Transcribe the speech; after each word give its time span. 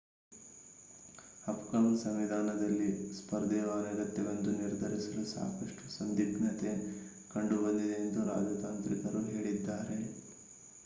ಅಫ್ಘಾನ್ 1.45 1.97
ಸಂವಿಧಾನದಲ್ಲಿ 1.97 2.87
ಸ್ಪರ್ಧೆಯು 3.17 3.67
ಅನಗತ್ಯವೆಂದು 3.73 4.51
ನಿರ್ಧರಿಸಲು 4.55 5.23
ಸಾಕಷ್ಟು 5.27 5.83
ಸಂದಿಗ್ಧತೆ 5.97 6.71
ಕಂಡುಬಂದಿದೆ 7.29 7.97
ಎಂದು 7.99 8.23
ರಾಜತಾಂತ್ರಿಕರು 8.31 9.21
ಹೇಳಿದ್ದಾರೆ 9.29 9.99